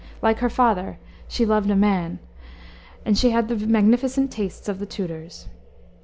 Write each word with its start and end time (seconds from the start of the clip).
Like 0.19 0.39
her 0.39 0.49
father, 0.49 0.97
she 1.27 1.45
"loved 1.45 1.69
a 1.69 1.75
man," 1.75 2.17
and 3.05 3.15
she 3.15 3.29
had 3.29 3.49
the 3.49 3.55
magnificent 3.67 4.31
tastes 4.31 4.67
of 4.67 4.79
the 4.79 4.87
Tudors. 4.87 5.47